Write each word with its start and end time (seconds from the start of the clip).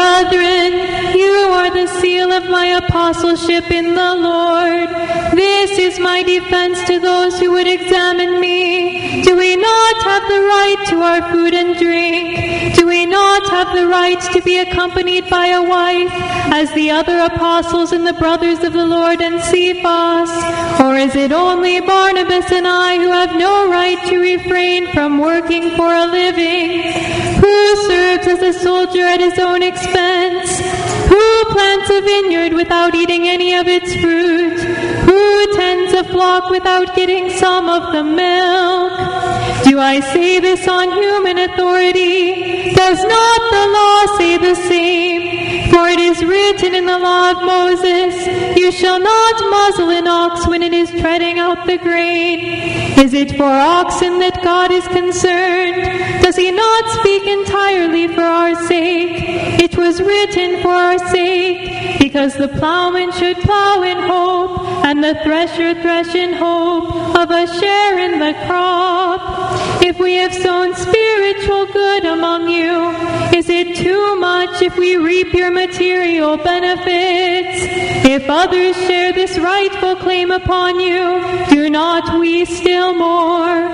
Brethren, 0.00 0.72
you 1.14 1.34
are 1.52 1.70
the 1.70 1.86
seal 2.00 2.32
of 2.32 2.48
my 2.48 2.68
apostleship 2.82 3.70
in 3.70 3.94
the 3.94 4.14
Lord. 4.14 4.88
This 5.36 5.72
is 5.78 6.00
my 6.00 6.22
defense 6.22 6.82
to 6.84 6.98
those 7.00 7.38
who 7.38 7.50
would 7.50 7.66
examine 7.66 8.40
me. 8.40 9.22
Do 9.22 9.36
we 9.36 9.56
not 9.56 10.02
have 10.02 10.22
the 10.22 10.40
right 10.54 10.86
to 10.88 10.96
our 11.02 11.30
food 11.30 11.52
and 11.52 11.76
drink? 11.76 12.76
Do 12.76 12.86
we 12.86 13.04
not 13.04 13.50
have 13.50 13.76
the 13.76 13.86
right 13.88 14.18
to 14.32 14.40
be 14.40 14.56
accompanied 14.56 15.28
by 15.28 15.48
a 15.48 15.62
wife, 15.62 16.12
as 16.50 16.72
the 16.72 16.90
other 16.90 17.18
apostles 17.18 17.92
and 17.92 18.06
the 18.06 18.14
brothers 18.14 18.64
of 18.64 18.72
the 18.72 18.86
Lord 18.86 19.20
and 19.20 19.38
Cephas? 19.42 20.30
Or 20.80 20.96
is 20.96 21.14
it 21.14 21.30
only 21.30 21.78
Barnabas 21.80 22.50
and 22.50 22.66
I 22.66 22.96
who 22.96 23.10
have 23.10 23.36
no 23.36 23.70
right 23.70 24.02
to 24.08 24.18
refrain 24.18 24.90
from 24.94 25.18
working 25.18 25.76
for 25.76 25.92
a 25.92 26.06
living? 26.06 26.80
Who 27.42 27.76
serves 27.86 28.26
as 28.26 28.40
a 28.40 28.58
soldier 28.58 29.04
at 29.04 29.20
his 29.20 29.38
own 29.38 29.62
expense? 29.62 30.58
Who 31.12 31.44
plants 31.52 31.90
a 31.90 32.00
vineyard 32.00 32.54
without 32.54 32.94
eating 32.94 33.28
any 33.28 33.54
of 33.54 33.68
its 33.68 33.94
fruit? 33.96 34.58
Who 35.08 35.54
tends 35.54 35.92
a 35.92 36.04
flock 36.04 36.48
without 36.48 36.96
getting 36.96 37.28
some 37.28 37.68
of 37.68 37.92
the 37.92 38.02
milk? 38.02 38.92
Do 39.64 39.78
I 39.78 40.00
say 40.14 40.40
this 40.40 40.66
on 40.66 40.90
human 40.92 41.36
authority? 41.38 42.72
Does 42.72 43.02
not 43.04 43.40
the 43.54 43.64
law 43.76 44.16
say 44.16 44.38
the 44.38 44.54
same? 44.54 45.49
For 45.70 45.88
it 45.88 46.00
is 46.00 46.24
written 46.24 46.74
in 46.74 46.86
the 46.86 46.98
law 46.98 47.30
of 47.30 47.42
Moses, 47.42 48.56
You 48.56 48.72
shall 48.72 48.98
not 48.98 49.36
muzzle 49.50 49.90
an 49.90 50.08
ox 50.08 50.46
when 50.46 50.62
it 50.62 50.72
is 50.72 50.90
treading 50.90 51.38
out 51.38 51.66
the 51.66 51.78
grain. 51.78 52.98
Is 52.98 53.14
it 53.14 53.36
for 53.36 53.44
oxen 53.44 54.18
that 54.18 54.42
God 54.42 54.70
is 54.72 54.86
concerned? 54.88 56.22
Does 56.22 56.36
he 56.36 56.50
not 56.50 56.84
speak 56.98 57.24
entirely 57.26 58.08
for 58.08 58.22
our 58.22 58.54
sake? 58.66 59.62
It 59.62 59.76
was 59.76 60.00
written 60.00 60.60
for 60.62 60.70
our 60.70 60.98
sake, 61.08 61.98
because 61.98 62.34
the 62.34 62.48
plowman 62.48 63.12
should 63.12 63.36
plow 63.38 63.82
in 63.82 63.98
hope, 63.98 64.84
and 64.84 65.02
the 65.02 65.14
thresher 65.22 65.74
thresh 65.80 66.14
in 66.14 66.32
hope 66.34 67.16
of 67.16 67.30
a 67.30 67.46
share 67.60 67.98
in 67.98 68.18
the 68.18 68.34
crop. 68.46 69.29
If 69.82 69.98
we 69.98 70.14
have 70.16 70.34
sown 70.34 70.74
spiritual 70.74 71.66
good 71.66 72.04
among 72.04 72.48
you, 72.48 72.90
is 73.36 73.48
it 73.48 73.76
too 73.76 74.16
much 74.16 74.62
if 74.62 74.76
we 74.76 74.96
reap 74.96 75.32
your 75.32 75.50
material 75.50 76.36
benefits? 76.36 77.64
If 78.06 78.28
others 78.28 78.76
share 78.76 79.12
this 79.12 79.38
rightful 79.38 79.96
claim 79.96 80.30
upon 80.30 80.80
you, 80.80 81.22
do 81.48 81.70
not 81.70 82.18
we 82.18 82.44
still 82.44 82.94
more? 82.94 83.68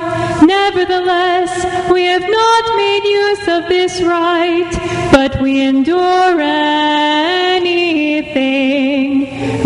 Nevertheless, 0.44 1.90
we 1.90 2.04
have 2.04 2.22
not 2.22 2.76
made 2.76 3.04
use 3.04 3.48
of 3.48 3.68
this 3.68 4.00
right, 4.02 4.70
but 5.12 5.40
we 5.40 5.62
endure 5.62 6.40
anything 6.40 7.66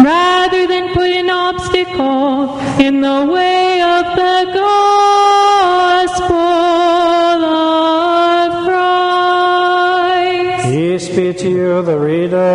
rather 0.02 0.66
than 0.66 0.94
put 0.94 1.10
an 1.10 1.28
obstacle 1.30 2.58
in 2.80 3.00
the 3.00 3.26
way 3.26 3.82
of 3.82 4.16
the 4.16 4.52
gospel 4.54 5.29
be 11.20 11.34
to 11.34 11.50
you, 11.50 11.82
the 11.82 11.98
reader. 11.98 12.49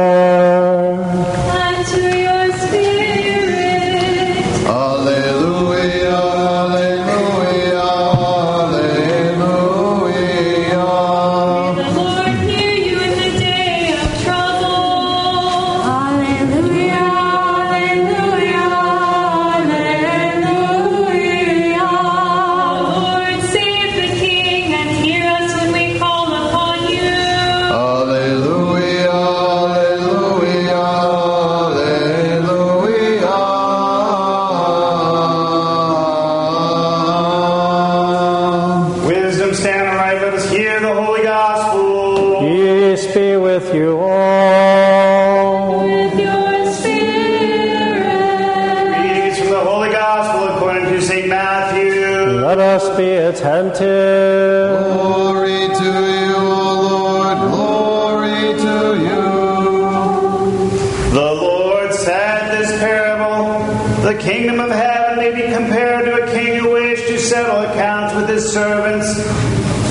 Accounts 67.62 68.16
with 68.16 68.30
his 68.30 68.52
servants. 68.52 69.08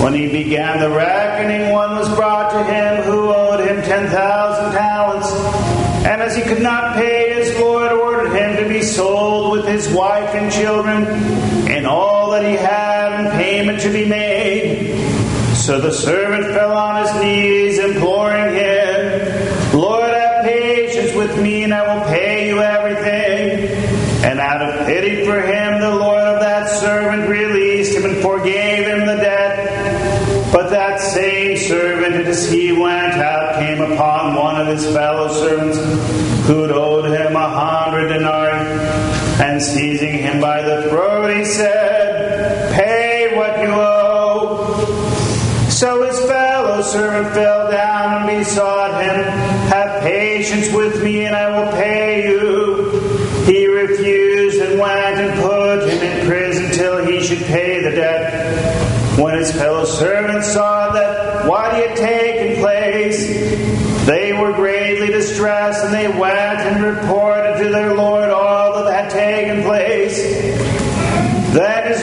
When 0.02 0.14
he 0.14 0.28
began 0.30 0.80
the 0.80 0.90
reckoning, 0.90 1.70
one 1.70 1.96
was 1.96 2.08
brought 2.14 2.50
to 2.50 2.64
him 2.64 3.02
who 3.04 3.32
owed 3.32 3.60
him 3.60 3.82
10,000 3.82 4.72
talents. 4.72 5.30
And 6.04 6.20
as 6.20 6.36
he 6.36 6.42
could 6.42 6.62
not 6.62 6.94
pay, 6.94 7.34
his 7.34 7.58
Lord 7.58 7.92
ordered 7.92 8.36
him 8.36 8.62
to 8.62 8.68
be 8.68 8.82
sold 8.82 9.52
with 9.52 9.66
his 9.66 9.88
wife 9.92 10.34
and 10.34 10.52
children 10.52 11.06
and 11.68 11.86
all 11.86 12.30
that 12.32 12.44
he 12.44 12.56
had, 12.56 13.24
in 13.24 13.30
payment 13.32 13.80
to 13.80 13.90
be 13.90 14.04
made. 14.04 14.94
So 15.54 15.80
the 15.80 15.92
servant 15.92 16.23
came 33.74 33.92
upon 33.92 34.34
one 34.34 34.60
of 34.60 34.66
his 34.66 34.84
fellow 34.94 35.28
servants 35.28 35.78
who'd 36.46 36.70
owed 36.70 37.06
him 37.06 37.34
a 37.34 37.48
hundred 37.48 38.08
denarii. 38.08 38.80
And 39.42 39.60
seizing 39.60 40.18
him 40.18 40.40
by 40.40 40.62
the 40.62 40.88
throat, 40.88 41.34
he 41.34 41.44
said, 41.44 42.72
Pay 42.74 43.36
what 43.36 43.58
you 43.60 43.72
owe. 43.72 45.68
So 45.68 46.04
his 46.04 46.18
fellow 46.20 46.82
servant 46.82 47.34
fell 47.34 47.70
down 47.70 48.28
and 48.28 48.38
besought 48.38 49.02
him, 49.02 49.24
Have 49.70 50.02
patience 50.02 50.72
with 50.72 51.02
me, 51.02 51.24
and 51.24 51.34
I 51.34 51.48
will 51.58 51.72
pay 51.72 52.28
you. 52.28 52.90
He 53.44 53.66
refused 53.66 54.60
and 54.60 54.78
went 54.78 55.18
and 55.18 55.42
put 55.42 55.88
him 55.88 56.00
in 56.00 56.26
prison 56.26 56.70
till 56.70 57.04
he 57.04 57.20
should 57.22 57.44
pay 57.46 57.82
the 57.82 57.90
debt. 57.90 59.18
When 59.18 59.36
his 59.36 59.52
fellow 59.52 59.84
servants 59.84 60.52
saw 60.52 60.92
that 60.92 61.13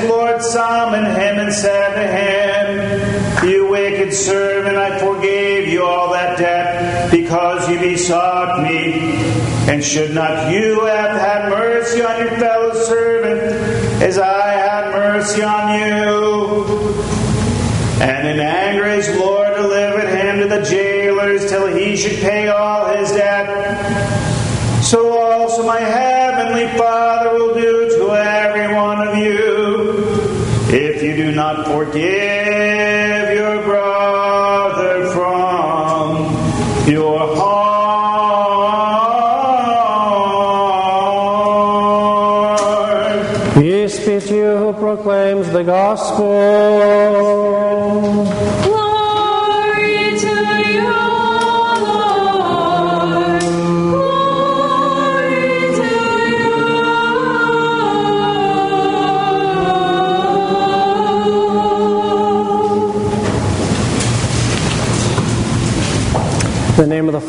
Lord 0.09 0.41
summoned 0.41 1.07
him 1.07 1.39
and 1.39 1.53
said 1.53 1.95
to 1.95 3.43
him, 3.45 3.49
You 3.49 3.69
wicked 3.69 4.13
servant, 4.13 4.77
I 4.77 4.99
forgave 4.99 5.67
you 5.67 5.83
all 5.83 6.11
that 6.13 6.37
debt 6.37 7.11
because 7.11 7.69
you 7.69 7.79
besought 7.79 8.61
me. 8.63 9.15
And 9.69 9.83
should 9.83 10.13
not 10.13 10.51
you 10.51 10.85
have 10.85 11.19
had 11.19 11.49
mercy 11.49 12.01
on 12.01 12.19
your 12.19 12.31
fellow 12.37 12.73
servant 12.73 13.41
as 14.01 14.17
I 14.17 14.51
had 14.51 14.91
mercy 14.91 15.43
on 15.43 15.79
you? 15.79 16.91
And 18.01 18.27
in 18.27 18.39
anger 18.39 18.85
his 18.85 19.07
Lord 19.17 19.55
delivered 19.55 20.09
him 20.09 20.39
to 20.39 20.47
the 20.47 20.63
jailers 20.63 21.49
till 21.49 21.67
he 21.67 21.95
should 21.95 22.19
pay 22.19 22.47
all 22.47 22.87
his 22.95 23.11
debt. 23.11 23.47
So 24.83 25.20
not 31.53 31.67
forgive 31.67 33.33
your 33.33 33.61
brother 33.63 35.09
from 35.11 36.31
your 36.87 37.35
heart. 37.35 37.61
Peace 43.55 43.99
be 44.05 44.19
to 44.19 44.35
you 44.35 44.57
who 44.57 44.73
proclaims 44.73 45.49
the 45.51 45.63
gospel. 45.63 46.50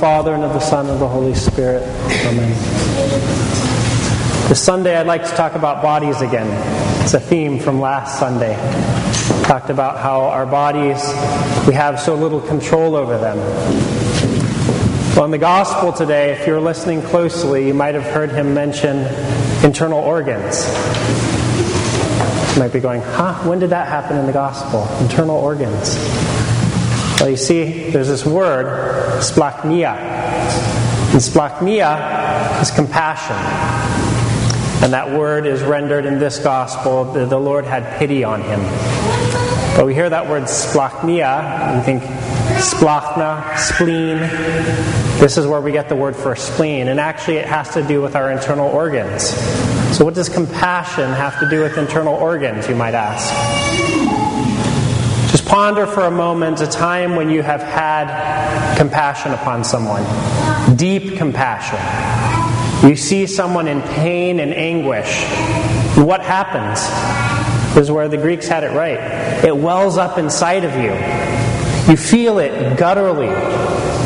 Father, 0.02 0.34
and 0.34 0.42
of 0.42 0.52
the 0.52 0.58
Son, 0.58 0.86
and 0.86 0.94
of 0.94 0.98
the 0.98 1.06
Holy 1.06 1.32
Spirit. 1.32 1.80
Amen. 2.26 2.50
This 4.48 4.60
Sunday, 4.60 4.96
I'd 4.96 5.06
like 5.06 5.24
to 5.24 5.30
talk 5.36 5.54
about 5.54 5.80
bodies 5.80 6.22
again. 6.22 6.48
It's 7.04 7.14
a 7.14 7.20
theme 7.20 7.60
from 7.60 7.80
last 7.80 8.18
Sunday. 8.18 8.56
Talked 9.44 9.70
about 9.70 10.00
how 10.00 10.22
our 10.22 10.44
bodies, 10.44 11.06
we 11.68 11.74
have 11.74 12.00
so 12.00 12.16
little 12.16 12.40
control 12.40 12.96
over 12.96 13.16
them. 13.16 13.38
Well, 15.14 15.26
in 15.26 15.30
the 15.30 15.38
gospel 15.38 15.92
today, 15.92 16.32
if 16.32 16.48
you're 16.48 16.60
listening 16.60 17.02
closely, 17.02 17.68
you 17.68 17.74
might 17.74 17.94
have 17.94 18.02
heard 18.02 18.32
him 18.32 18.54
mention 18.54 19.06
internal 19.64 20.00
organs. 20.00 20.66
You 22.54 22.58
might 22.58 22.72
be 22.72 22.80
going, 22.80 23.02
huh? 23.02 23.34
When 23.48 23.60
did 23.60 23.70
that 23.70 23.86
happen 23.86 24.16
in 24.16 24.26
the 24.26 24.32
gospel? 24.32 24.84
Internal 25.00 25.36
organs. 25.36 25.96
Well, 27.22 27.30
you 27.30 27.36
see, 27.36 27.88
there's 27.90 28.08
this 28.08 28.26
word, 28.26 28.66
splachnia. 29.22 29.94
And 29.94 31.20
splachnia 31.20 32.60
is 32.60 32.72
compassion. 32.72 33.36
And 34.82 34.92
that 34.92 35.16
word 35.16 35.46
is 35.46 35.62
rendered 35.62 36.04
in 36.04 36.18
this 36.18 36.40
gospel, 36.40 37.04
the, 37.04 37.38
Lord 37.38 37.64
had 37.64 37.96
pity 37.96 38.24
on 38.24 38.42
him. 38.42 38.58
But 39.76 39.86
we 39.86 39.94
hear 39.94 40.10
that 40.10 40.28
word 40.28 40.48
splachnia, 40.48 41.76
we 41.76 41.84
think 41.84 42.02
splachna, 42.60 43.56
spleen. 43.56 44.18
This 45.20 45.38
is 45.38 45.46
where 45.46 45.60
we 45.60 45.70
get 45.70 45.88
the 45.88 45.94
word 45.94 46.16
for 46.16 46.34
spleen. 46.34 46.88
And 46.88 46.98
actually, 46.98 47.36
it 47.36 47.46
has 47.46 47.72
to 47.74 47.86
do 47.86 48.02
with 48.02 48.16
our 48.16 48.32
internal 48.32 48.68
organs. 48.68 49.28
So, 49.96 50.04
what 50.04 50.14
does 50.14 50.28
compassion 50.28 51.08
have 51.12 51.38
to 51.38 51.48
do 51.48 51.62
with 51.62 51.78
internal 51.78 52.14
organs, 52.14 52.68
you 52.68 52.74
might 52.74 52.94
ask? 52.94 54.11
Just 55.32 55.46
ponder 55.46 55.86
for 55.86 56.02
a 56.02 56.10
moment 56.10 56.60
a 56.60 56.66
time 56.66 57.16
when 57.16 57.30
you 57.30 57.42
have 57.42 57.62
had 57.62 58.76
compassion 58.76 59.32
upon 59.32 59.64
someone, 59.64 60.04
deep 60.76 61.16
compassion. 61.16 61.78
You 62.86 62.96
see 62.96 63.26
someone 63.26 63.66
in 63.66 63.80
pain 63.80 64.40
and 64.40 64.52
anguish. 64.52 65.24
What 65.96 66.20
happens? 66.20 66.80
This 67.74 67.84
is 67.84 67.90
where 67.90 68.08
the 68.08 68.18
Greeks 68.18 68.46
had 68.46 68.62
it 68.62 68.72
right. 68.72 69.42
It 69.42 69.56
wells 69.56 69.96
up 69.96 70.18
inside 70.18 70.64
of 70.64 70.74
you. 70.74 70.92
You 71.90 71.96
feel 71.96 72.38
it 72.38 72.76
gutturally 72.76 73.32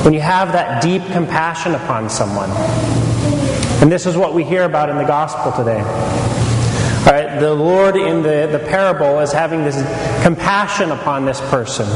when 0.04 0.14
you 0.14 0.20
have 0.20 0.52
that 0.52 0.80
deep 0.80 1.02
compassion 1.06 1.74
upon 1.74 2.08
someone. 2.08 2.50
And 3.82 3.90
this 3.90 4.06
is 4.06 4.16
what 4.16 4.32
we 4.32 4.44
hear 4.44 4.62
about 4.62 4.90
in 4.90 4.96
the 4.96 5.04
gospel 5.04 5.50
today. 5.50 5.82
The 7.40 7.54
Lord 7.54 7.96
in 7.96 8.22
the, 8.22 8.48
the 8.50 8.58
parable 8.58 9.20
is 9.20 9.32
having 9.32 9.62
this 9.64 9.76
compassion 10.22 10.90
upon 10.90 11.26
this 11.26 11.40
person. 11.50 11.86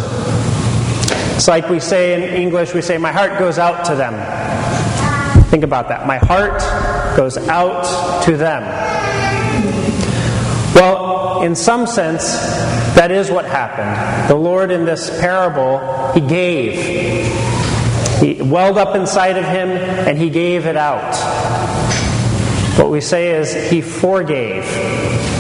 It's 1.34 1.48
like 1.48 1.70
we 1.70 1.80
say 1.80 2.12
in 2.12 2.34
English, 2.34 2.74
we 2.74 2.82
say, 2.82 2.98
My 2.98 3.12
heart 3.12 3.38
goes 3.38 3.58
out 3.58 3.86
to 3.86 3.94
them. 3.94 4.12
Think 5.46 5.64
about 5.64 5.88
that. 5.88 6.06
My 6.06 6.18
heart 6.18 6.60
goes 7.16 7.38
out 7.38 8.22
to 8.24 8.36
them. 8.36 8.62
Well, 10.74 11.42
in 11.42 11.54
some 11.54 11.86
sense, 11.86 12.34
that 12.94 13.10
is 13.10 13.30
what 13.30 13.46
happened. 13.46 14.28
The 14.28 14.36
Lord 14.36 14.70
in 14.70 14.84
this 14.84 15.08
parable, 15.20 16.12
He 16.12 16.20
gave. 16.20 16.74
He 18.20 18.42
welled 18.42 18.76
up 18.76 18.94
inside 18.94 19.38
of 19.38 19.44
Him 19.44 19.70
and 19.70 20.18
He 20.18 20.28
gave 20.28 20.66
it 20.66 20.76
out. 20.76 21.16
What 22.78 22.90
we 22.90 23.00
say 23.00 23.30
is 23.30 23.70
He 23.70 23.80
forgave. 23.80 24.64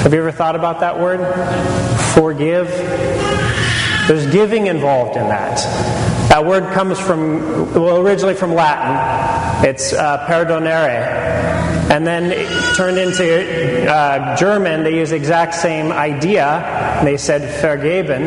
Have 0.00 0.14
you 0.14 0.20
ever 0.20 0.32
thought 0.32 0.56
about 0.56 0.80
that 0.80 0.98
word? 0.98 1.20
Forgive? 2.14 2.68
There's 4.08 4.32
giving 4.32 4.66
involved 4.66 5.14
in 5.14 5.28
that. 5.28 5.58
That 6.30 6.46
word 6.46 6.72
comes 6.72 6.98
from, 6.98 7.74
well, 7.74 7.98
originally 7.98 8.34
from 8.34 8.54
Latin. 8.54 9.68
It's 9.68 9.92
uh, 9.92 10.26
perdonare. 10.26 11.90
And 11.90 12.06
then 12.06 12.32
it 12.32 12.48
turned 12.76 12.96
into 12.96 13.92
uh, 13.92 14.34
German, 14.36 14.84
they 14.84 14.96
use 14.96 15.10
the 15.10 15.16
exact 15.16 15.54
same 15.54 15.92
idea. 15.92 17.00
They 17.04 17.18
said 17.18 17.60
vergeben. 17.60 18.26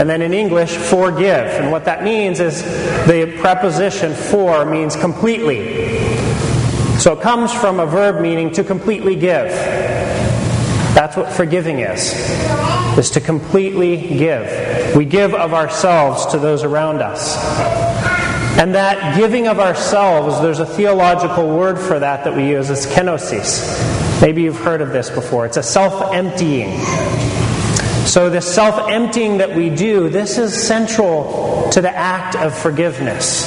And 0.00 0.10
then 0.10 0.22
in 0.22 0.32
English, 0.34 0.76
forgive. 0.76 1.46
And 1.46 1.70
what 1.70 1.84
that 1.84 2.02
means 2.02 2.40
is 2.40 2.64
the 3.06 3.32
preposition 3.38 4.12
for 4.12 4.64
means 4.66 4.96
completely. 4.96 5.98
So 6.98 7.12
it 7.12 7.20
comes 7.20 7.52
from 7.52 7.78
a 7.78 7.86
verb 7.86 8.20
meaning 8.20 8.50
to 8.54 8.64
completely 8.64 9.14
give. 9.14 9.52
That's 10.96 11.14
what 11.14 11.30
forgiving 11.30 11.80
is. 11.80 12.14
Is 12.96 13.10
to 13.10 13.20
completely 13.20 13.98
give. 13.98 14.96
We 14.96 15.04
give 15.04 15.34
of 15.34 15.52
ourselves 15.52 16.24
to 16.32 16.38
those 16.38 16.64
around 16.64 17.02
us. 17.02 17.36
And 18.58 18.74
that 18.74 19.14
giving 19.14 19.46
of 19.46 19.58
ourselves, 19.58 20.40
there's 20.40 20.58
a 20.58 20.64
theological 20.64 21.54
word 21.54 21.78
for 21.78 21.98
that 21.98 22.24
that 22.24 22.34
we 22.34 22.48
use. 22.48 22.70
It's 22.70 22.86
kenosis. 22.86 24.22
Maybe 24.22 24.40
you've 24.40 24.58
heard 24.58 24.80
of 24.80 24.88
this 24.88 25.10
before. 25.10 25.44
It's 25.44 25.58
a 25.58 25.62
self 25.62 26.14
emptying. 26.14 26.82
So, 28.06 28.30
this 28.30 28.50
self 28.50 28.88
emptying 28.88 29.36
that 29.36 29.54
we 29.54 29.68
do, 29.68 30.08
this 30.08 30.38
is 30.38 30.66
central 30.66 31.68
to 31.72 31.82
the 31.82 31.94
act 31.94 32.36
of 32.36 32.56
forgiveness. 32.56 33.44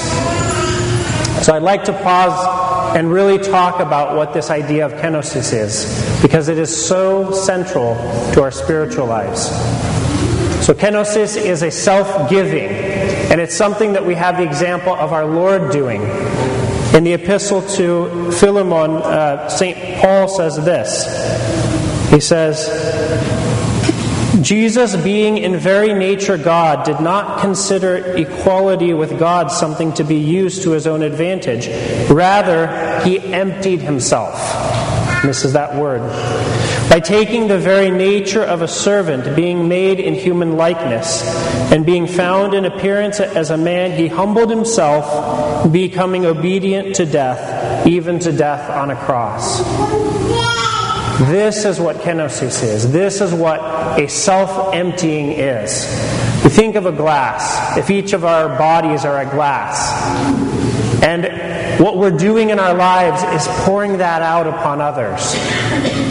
So, 1.43 1.55
I'd 1.55 1.63
like 1.63 1.85
to 1.85 1.93
pause 1.93 2.68
and 2.95 3.11
really 3.11 3.37
talk 3.37 3.79
about 3.79 4.15
what 4.15 4.33
this 4.33 4.49
idea 4.49 4.85
of 4.85 4.93
kenosis 4.93 5.53
is, 5.53 6.21
because 6.21 6.47
it 6.47 6.57
is 6.57 6.87
so 6.87 7.31
central 7.31 7.95
to 8.33 8.41
our 8.41 8.51
spiritual 8.51 9.05
lives. 9.05 9.47
So, 10.65 10.73
kenosis 10.73 11.37
is 11.37 11.63
a 11.63 11.71
self 11.71 12.29
giving. 12.29 12.69
And 13.31 13.39
it's 13.39 13.55
something 13.55 13.93
that 13.93 14.05
we 14.05 14.15
have 14.15 14.37
the 14.37 14.43
example 14.43 14.93
of 14.93 15.13
our 15.13 15.25
Lord 15.25 15.71
doing. 15.71 16.01
In 16.93 17.03
the 17.03 17.13
epistle 17.13 17.61
to 17.77 18.31
Philemon, 18.31 18.97
uh, 18.97 19.47
St. 19.49 20.01
Paul 20.01 20.27
says 20.27 20.55
this. 20.65 21.05
He 22.09 22.19
says, 22.19 22.67
Jesus, 24.41 24.95
being 24.95 25.37
in 25.37 25.57
very 25.57 25.93
nature 25.93 26.37
God, 26.37 26.85
did 26.85 26.99
not 26.99 27.41
consider 27.41 27.95
equality 28.15 28.93
with 28.93 29.19
God 29.19 29.51
something 29.51 29.93
to 29.93 30.03
be 30.03 30.17
used 30.17 30.63
to 30.63 30.71
his 30.71 30.87
own 30.87 31.01
advantage. 31.01 31.67
Rather, 32.09 33.01
he 33.03 33.19
emptied 33.19 33.81
himself. 33.81 34.35
This 35.23 35.43
is 35.43 35.53
that 35.53 35.75
word. 35.75 36.01
By 36.89 36.99
taking 36.99 37.47
the 37.47 37.59
very 37.59 37.91
nature 37.91 38.43
of 38.43 38.61
a 38.61 38.67
servant, 38.67 39.35
being 39.35 39.67
made 39.67 39.99
in 39.99 40.15
human 40.15 40.57
likeness, 40.57 41.21
and 41.71 41.85
being 41.85 42.07
found 42.07 42.53
in 42.53 42.65
appearance 42.65 43.19
as 43.19 43.51
a 43.51 43.57
man, 43.57 43.91
he 43.91 44.07
humbled 44.07 44.49
himself, 44.49 45.71
becoming 45.71 46.25
obedient 46.25 46.95
to 46.95 47.05
death, 47.05 47.85
even 47.85 48.17
to 48.19 48.31
death 48.31 48.69
on 48.69 48.91
a 48.91 48.95
cross. 48.95 49.61
This 51.27 51.65
is 51.65 51.81
what 51.81 51.97
kenosis 51.97 52.63
is. 52.63 52.89
This 52.91 53.19
is 53.19 53.33
what 53.33 53.59
a 53.99 54.07
self 54.07 54.73
emptying 54.73 55.33
is. 55.33 55.83
You 56.43 56.49
think 56.49 56.75
of 56.75 56.85
a 56.85 56.93
glass. 56.93 57.77
If 57.77 57.89
each 57.89 58.13
of 58.13 58.23
our 58.23 58.57
bodies 58.57 59.03
are 59.03 59.19
a 59.19 59.25
glass, 59.25 59.91
and 61.03 61.79
what 61.79 61.97
we're 61.97 62.11
doing 62.11 62.51
in 62.51 62.59
our 62.59 62.73
lives 62.73 63.23
is 63.23 63.47
pouring 63.63 63.97
that 63.97 64.21
out 64.21 64.47
upon 64.47 64.79
others, 64.79 65.33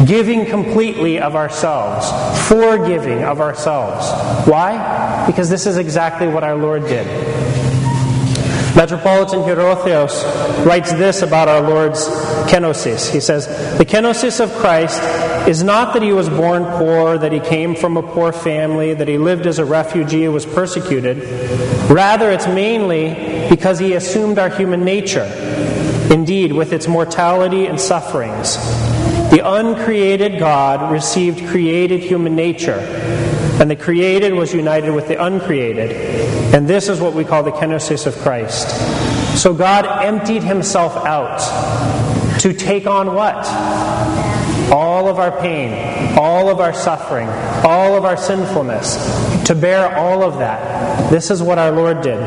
giving 0.06 0.44
completely 0.44 1.20
of 1.20 1.34
ourselves, 1.34 2.10
forgiving 2.46 3.24
of 3.24 3.40
ourselves. 3.40 4.10
Why? 4.46 5.24
Because 5.26 5.48
this 5.48 5.66
is 5.66 5.78
exactly 5.78 6.28
what 6.28 6.44
our 6.44 6.56
Lord 6.56 6.82
did. 6.82 7.06
Metropolitan 8.78 9.40
Hierotheos 9.40 10.64
writes 10.64 10.92
this 10.92 11.23
about 11.23 11.49
our 11.49 11.61
Lord's 11.61 12.06
kenosis. 12.49 13.11
He 13.11 13.18
says, 13.18 13.49
The 13.76 13.85
kenosis 13.85 14.38
of 14.38 14.52
Christ 14.52 15.02
is 15.49 15.64
not 15.64 15.94
that 15.94 16.02
he 16.04 16.12
was 16.12 16.28
born 16.28 16.64
poor, 16.78 17.18
that 17.18 17.32
he 17.32 17.40
came 17.40 17.75
from 17.75 17.97
a 17.97 18.04
poor 18.04 18.30
family, 18.30 18.94
that 18.94 19.08
he 19.08 19.18
lived 19.18 19.49
as 19.49 19.58
a 19.58 19.64
refugee 19.64 20.28
was 20.28 20.47
persecuted. 20.47 21.18
Rather, 21.90 22.30
it's 22.30 22.47
mainly 22.47 23.49
because 23.49 23.80
he 23.80 23.94
assumed 23.94 24.38
our 24.38 24.49
human 24.49 24.85
nature, 24.85 25.25
indeed, 26.12 26.52
with 26.52 26.73
its 26.73 26.87
mortality 26.87 27.66
and 27.66 27.80
sufferings. 27.80 28.58
The 29.32 29.40
uncreated 29.44 30.38
God 30.38 30.92
received 30.92 31.49
created 31.49 31.99
human 31.99 32.37
nature, 32.37 32.78
and 33.60 33.70
the 33.70 33.76
created 33.76 34.32
was 34.32 34.54
united 34.54 34.92
with 34.92 35.08
the 35.08 35.22
uncreated. 35.22 35.90
And 36.54 36.68
this 36.68 36.88
is 36.88 37.00
what 37.00 37.14
we 37.14 37.24
call 37.24 37.42
the 37.42 37.50
kenosis 37.50 38.06
of 38.06 38.16
Christ. 38.18 38.68
So 39.40 39.52
God 39.52 39.84
emptied 40.04 40.42
himself 40.42 40.96
out 41.04 41.38
to 42.40 42.52
take 42.52 42.86
on 42.86 43.14
what? 43.14 43.46
All 44.72 45.08
of 45.08 45.18
our 45.18 45.32
pain, 45.40 46.16
all 46.16 46.50
of 46.50 46.60
our 46.60 46.72
suffering, 46.72 47.28
all 47.64 47.96
of 47.96 48.04
our 48.04 48.16
sinfulness, 48.16 48.96
to 49.46 49.54
bear 49.54 49.96
all 49.96 50.22
of 50.22 50.38
that. 50.38 51.10
This 51.10 51.30
is 51.30 51.42
what 51.42 51.58
our 51.58 51.72
Lord 51.72 52.02
did. 52.02 52.18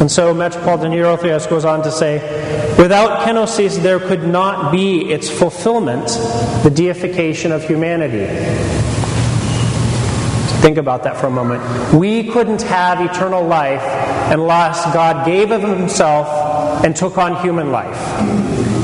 And 0.00 0.10
so 0.10 0.34
Metropolitan 0.34 0.90
Hierotheos 0.90 1.48
goes 1.48 1.64
on 1.64 1.82
to 1.82 1.92
say, 1.92 2.18
without 2.76 3.26
kenosis, 3.26 3.80
there 3.80 4.00
could 4.00 4.24
not 4.24 4.72
be 4.72 5.12
its 5.12 5.30
fulfillment, 5.30 6.06
the 6.64 6.72
deification 6.74 7.52
of 7.52 7.62
humanity. 7.62 8.81
Think 10.62 10.76
about 10.76 11.02
that 11.02 11.16
for 11.16 11.26
a 11.26 11.30
moment. 11.30 11.60
We 11.92 12.30
couldn't 12.30 12.62
have 12.62 13.00
eternal 13.00 13.44
life 13.44 13.82
unless 14.30 14.84
God 14.94 15.26
gave 15.26 15.50
of 15.50 15.60
Himself 15.60 16.84
and 16.84 16.94
took 16.94 17.18
on 17.18 17.42
human 17.42 17.72
life. 17.72 17.96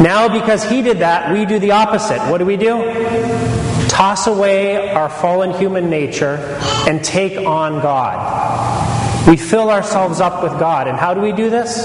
Now, 0.01 0.29
because 0.29 0.65
he 0.65 0.83
did 0.83 0.99
that, 0.99 1.33
we 1.33 1.45
do 1.45 1.61
the 1.61 1.71
opposite. 1.71 2.19
What 2.31 2.39
do 2.39 2.45
we 2.45 2.57
do? 2.57 2.79
Toss 3.89 4.27
away 4.27 4.91
our 4.91 5.09
fallen 5.09 5.53
human 5.53 5.89
nature 5.89 6.37
and 6.89 7.05
take 7.05 7.39
on 7.47 7.81
God. 7.81 9.29
We 9.29 9.37
fill 9.37 9.71
ourselves 9.71 10.21
up 10.21 10.43
with 10.43 10.59
God. 10.59 10.89
And 10.89 10.97
how 10.97 11.15
do 11.15 11.21
we 11.21 11.33
do 11.33 11.49
this? 11.49 11.85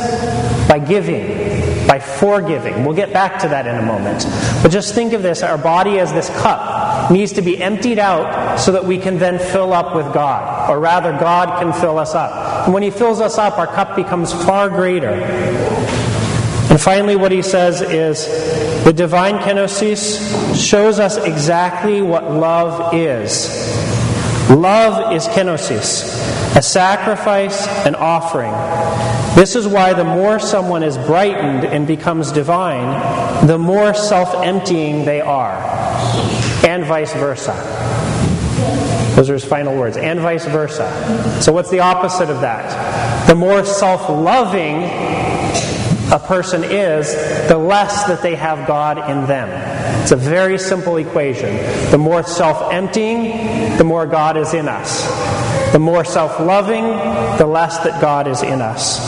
By 0.67 0.79
giving, 0.79 1.87
by 1.87 1.99
forgiving. 1.99 2.83
We'll 2.83 2.95
get 2.95 3.13
back 3.13 3.39
to 3.41 3.47
that 3.49 3.67
in 3.67 3.75
a 3.75 3.85
moment. 3.85 4.25
But 4.63 4.71
just 4.71 4.95
think 4.95 5.13
of 5.13 5.21
this 5.21 5.43
our 5.43 5.57
body 5.57 5.99
as 5.99 6.11
this 6.13 6.29
cup 6.41 6.72
needs 7.11 7.33
to 7.33 7.41
be 7.41 7.61
emptied 7.61 7.99
out 7.99 8.59
so 8.59 8.71
that 8.71 8.85
we 8.85 8.97
can 8.97 9.17
then 9.17 9.39
fill 9.39 9.73
up 9.73 9.95
with 9.95 10.13
God. 10.13 10.69
Or 10.69 10.79
rather, 10.79 11.11
God 11.11 11.59
can 11.59 11.73
fill 11.73 11.97
us 11.97 12.15
up. 12.15 12.65
And 12.65 12.73
when 12.73 12.83
He 12.83 12.91
fills 12.91 13.19
us 13.21 13.37
up, 13.37 13.57
our 13.57 13.67
cup 13.67 13.95
becomes 13.95 14.31
far 14.31 14.69
greater. 14.69 15.13
And 16.73 16.81
finally, 16.81 17.15
what 17.15 17.31
he 17.31 17.43
says 17.43 17.81
is 17.81 18.25
the 18.83 18.91
divine 18.91 19.37
kenosis 19.37 20.55
shows 20.55 20.97
us 20.97 21.17
exactly 21.17 22.01
what 22.01 22.31
love 22.31 22.95
is. 22.95 23.47
Love 24.49 25.13
is 25.13 25.27
kenosis, 25.27 26.57
a 26.57 26.63
sacrifice, 26.63 27.67
an 27.85 27.93
offering. 27.93 28.53
This 29.35 29.55
is 29.55 29.67
why 29.67 29.93
the 29.93 30.03
more 30.03 30.39
someone 30.39 30.81
is 30.81 30.97
brightened 30.97 31.63
and 31.63 31.85
becomes 31.85 32.31
divine, 32.31 33.45
the 33.45 33.59
more 33.59 33.93
self 33.93 34.33
emptying 34.43 35.05
they 35.05 35.21
are, 35.21 35.53
and 36.63 36.85
vice 36.85 37.13
versa. 37.13 37.53
Those 39.15 39.29
are 39.29 39.33
his 39.33 39.45
final 39.45 39.75
words, 39.75 39.95
and 39.95 40.19
vice 40.19 40.45
versa. 40.45 41.41
So, 41.41 41.53
what's 41.53 41.69
the 41.69 41.81
opposite 41.81 42.29
of 42.29 42.41
that? 42.41 43.27
The 43.27 43.35
more 43.35 43.63
self 43.63 44.09
loving 44.09 44.83
a 46.11 46.19
person 46.19 46.63
is, 46.63 47.13
the 47.47 47.57
less 47.57 48.05
that 48.05 48.21
they 48.21 48.35
have 48.35 48.67
God 48.67 48.97
in 49.09 49.25
them. 49.25 49.49
It's 50.01 50.11
a 50.11 50.15
very 50.15 50.59
simple 50.59 50.97
equation. 50.97 51.55
The 51.91 51.97
more 51.97 52.23
self 52.23 52.73
emptying, 52.73 53.77
the 53.77 53.83
more 53.83 54.05
God 54.05 54.37
is 54.37 54.53
in 54.53 54.67
us. 54.67 55.03
The 55.71 55.79
more 55.79 56.03
self 56.03 56.39
loving, 56.39 56.83
the 57.37 57.47
less 57.47 57.79
that 57.79 58.01
God 58.01 58.27
is 58.27 58.43
in 58.43 58.61
us. 58.61 58.99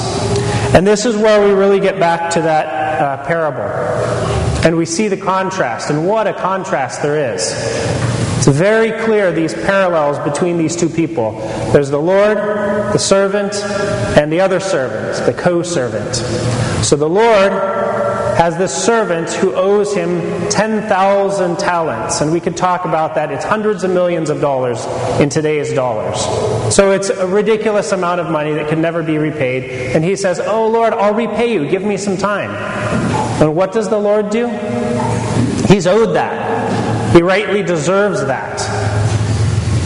And 0.74 0.86
this 0.86 1.06
is 1.06 1.16
where 1.16 1.48
we 1.48 1.54
really 1.54 1.80
get 1.80 2.00
back 2.00 2.32
to 2.34 2.42
that 2.42 3.02
uh, 3.02 3.26
parable. 3.26 4.25
And 4.65 4.75
we 4.77 4.86
see 4.86 5.07
the 5.07 5.17
contrast, 5.17 5.89
and 5.89 6.07
what 6.07 6.27
a 6.27 6.34
contrast 6.34 7.01
there 7.01 7.34
is. 7.36 7.53
It's 8.38 8.48
very 8.48 8.91
clear 9.05 9.31
these 9.31 9.53
parallels 9.53 10.19
between 10.19 10.57
these 10.57 10.75
two 10.75 10.89
people. 10.89 11.34
There's 11.72 11.89
the 11.89 12.01
Lord, 12.01 12.38
the 12.38 12.98
servant, 12.98 13.53
and 14.17 14.31
the 14.31 14.41
other 14.41 14.60
servant, 14.60 15.25
the 15.25 15.34
co 15.34 15.63
servant. 15.63 16.15
So 16.84 16.95
the 16.95 17.07
Lord 17.07 17.51
has 18.36 18.57
this 18.57 18.74
servant 18.75 19.31
who 19.31 19.55
owes 19.55 19.93
him 19.93 20.50
10,000 20.50 21.57
talents. 21.57 22.19
And 22.19 22.34
we 22.34 22.41
could 22.41 22.57
talk 22.57 22.84
about 22.84 23.15
that. 23.15 23.31
It's 23.31 23.45
hundreds 23.45 23.84
of 23.86 23.91
millions 23.91 24.29
of 24.29 24.41
dollars 24.41 24.86
in 25.22 25.29
today's 25.29 25.74
dollars. 25.74 26.19
So 26.75 26.91
it's 26.91 27.10
a 27.10 27.25
ridiculous 27.25 27.93
amount 27.93 28.19
of 28.19 28.29
money 28.29 28.53
that 28.53 28.67
can 28.67 28.81
never 28.81 29.01
be 29.01 29.17
repaid. 29.17 29.95
And 29.95 30.03
he 30.03 30.17
says, 30.17 30.39
Oh 30.39 30.67
Lord, 30.67 30.93
I'll 30.93 31.13
repay 31.13 31.53
you. 31.53 31.69
Give 31.69 31.84
me 31.84 31.95
some 31.95 32.17
time. 32.17 32.51
And 33.42 33.56
what 33.56 33.72
does 33.72 33.89
the 33.89 33.98
Lord 33.98 34.30
do? 34.30 34.48
He's 35.68 35.88
owed 35.88 36.15
that. 36.15 37.13
He 37.13 37.22
rightly 37.22 37.63
deserves 37.63 38.25
that. 38.25 38.62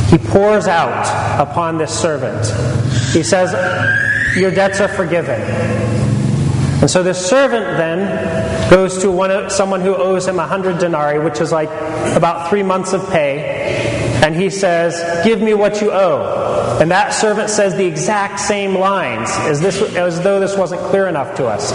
He 0.09 0.17
pours 0.17 0.67
out 0.67 1.39
upon 1.39 1.77
this 1.77 1.97
servant. 1.97 2.45
He 3.13 3.23
says, 3.23 3.53
Your 4.35 4.51
debts 4.51 4.79
are 4.79 4.87
forgiven. 4.87 5.39
And 6.81 6.89
so 6.89 7.03
this 7.03 7.23
servant 7.23 7.77
then 7.77 8.69
goes 8.69 8.99
to 8.99 9.11
one, 9.11 9.49
someone 9.49 9.81
who 9.81 9.93
owes 9.93 10.27
him 10.27 10.39
a 10.39 10.47
hundred 10.47 10.77
denarii, 10.77 11.19
which 11.19 11.41
is 11.41 11.51
like 11.51 11.69
about 12.15 12.49
three 12.49 12.63
months 12.63 12.93
of 12.93 13.07
pay, 13.09 14.21
and 14.23 14.33
he 14.33 14.49
says, 14.49 15.25
"Give 15.25 15.41
me 15.41 15.53
what 15.53 15.81
you 15.81 15.91
owe." 15.91 16.77
And 16.79 16.89
that 16.91 17.13
servant 17.13 17.49
says 17.49 17.75
the 17.75 17.85
exact 17.85 18.39
same 18.39 18.75
lines 18.75 19.29
as 19.39 19.59
this, 19.59 19.81
as 19.95 20.21
though 20.21 20.39
this 20.39 20.55
wasn't 20.55 20.81
clear 20.83 21.07
enough 21.07 21.35
to 21.35 21.47
us. 21.47 21.73